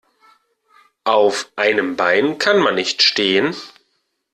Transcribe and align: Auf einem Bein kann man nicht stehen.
Auf 1.03 1.49
einem 1.55 1.95
Bein 1.95 2.39
kann 2.39 2.57
man 2.57 2.73
nicht 2.73 3.03
stehen. 3.03 3.55